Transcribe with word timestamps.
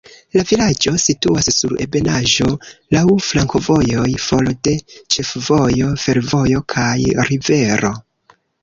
La 0.35 0.43
vilaĝo 0.51 0.93
situas 1.03 1.49
sur 1.57 1.75
ebenaĵo, 1.85 2.47
laŭ 2.97 3.03
flankovojoj, 3.27 4.09
for 4.27 4.51
de 4.69 4.75
ĉefvojo, 4.97 5.95
fervojo 6.07 6.69
kaj 6.77 6.97
rivero. 7.33 7.99